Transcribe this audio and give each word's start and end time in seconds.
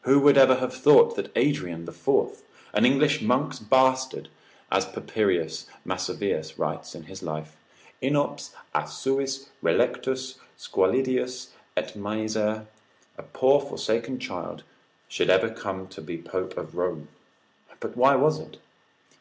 Who 0.00 0.18
would 0.22 0.36
ever 0.36 0.56
have 0.56 0.74
thought 0.74 1.14
that 1.14 1.30
Adrian' 1.36 1.84
the 1.84 1.92
Fourth, 1.92 2.42
an 2.72 2.84
English 2.84 3.22
monk's 3.22 3.60
bastard 3.60 4.28
(as 4.68 4.84
Papirius 4.84 5.66
Massovius 5.84 6.58
writes 6.58 6.96
in 6.96 7.04
his 7.04 7.22
life), 7.22 7.56
inops 8.02 8.50
a 8.74 8.88
suis 8.88 9.48
relectus, 9.62 10.38
squalidus 10.58 11.50
et 11.76 11.94
miser, 11.94 12.66
a 13.16 13.22
poor 13.22 13.60
forsaken 13.60 14.18
child, 14.18 14.64
should 15.06 15.30
ever 15.30 15.48
come 15.48 15.86
to 15.86 16.00
be 16.02 16.18
pope 16.20 16.56
of 16.56 16.76
Rome? 16.76 17.06
But 17.78 17.96
why 17.96 18.16
was 18.16 18.40
it? 18.40 18.56